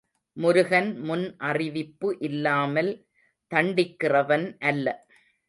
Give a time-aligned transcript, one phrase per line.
[0.37, 2.91] முருகன் முன் அறிவிப்பு இல்லாமல்
[3.51, 4.87] தண்டிக்கிறவன் அல்ல.